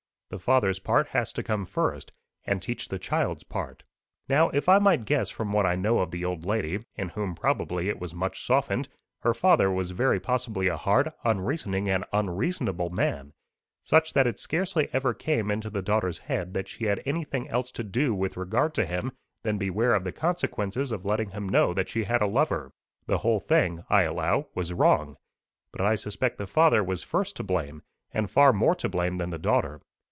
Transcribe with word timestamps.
The 0.31 0.39
father's 0.39 0.79
part 0.79 1.07
has 1.09 1.33
to 1.33 1.43
come 1.43 1.65
first, 1.65 2.13
and 2.45 2.61
teach 2.61 2.87
the 2.87 2.97
child's 2.97 3.43
part. 3.43 3.83
Now, 4.29 4.47
if 4.51 4.69
I 4.69 4.79
might 4.79 5.03
guess 5.03 5.29
from 5.29 5.51
what 5.51 5.65
I 5.65 5.75
know 5.75 5.99
of 5.99 6.09
the 6.11 6.23
old 6.23 6.45
lady, 6.45 6.85
in 6.95 7.09
whom 7.09 7.35
probably 7.35 7.89
it 7.89 7.99
was 7.99 8.13
much 8.15 8.41
softened, 8.45 8.87
her 9.23 9.33
father 9.33 9.69
was 9.69 9.91
very 9.91 10.21
possibly 10.21 10.69
a 10.69 10.77
hard, 10.77 11.11
unreasoning, 11.25 11.89
and 11.89 12.05
unreasonable 12.13 12.89
man 12.89 13.33
such 13.81 14.13
that 14.13 14.25
it 14.25 14.39
scarcely 14.39 14.87
ever 14.93 15.13
came 15.13 15.51
into 15.51 15.69
the 15.69 15.81
daughter's 15.81 16.17
head 16.19 16.53
that 16.53 16.69
she 16.69 16.85
had 16.85 17.03
anything 17.05 17.49
else 17.49 17.69
to 17.71 17.83
do 17.83 18.15
with 18.15 18.37
regard 18.37 18.73
to 18.75 18.85
him 18.85 19.11
than 19.43 19.57
beware 19.57 19.93
of 19.93 20.05
the 20.05 20.13
consequences 20.13 20.93
of 20.93 21.03
letting 21.03 21.29
him 21.31 21.49
know 21.49 21.73
that 21.73 21.89
she 21.89 22.05
had 22.05 22.21
a 22.21 22.25
lover. 22.25 22.71
The 23.05 23.17
whole 23.17 23.41
thing, 23.41 23.83
I 23.89 24.03
allow, 24.03 24.47
was 24.55 24.71
wrong; 24.71 25.17
but 25.73 25.81
I 25.81 25.95
suspect 25.95 26.37
the 26.37 26.47
father 26.47 26.81
was 26.81 27.03
first 27.03 27.35
to 27.35 27.43
blame, 27.43 27.81
and 28.13 28.31
far 28.31 28.53
more 28.53 28.75
to 28.75 28.87
blame 28.87 29.17
than 29.17 29.31
the 29.31 29.37
daughter. 29.37 29.81